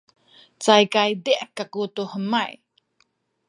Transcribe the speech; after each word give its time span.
cayay 0.63 0.85
kaydih 0.93 1.41
kaku 1.57 1.83
tu 1.95 2.03
hemay 2.11 2.53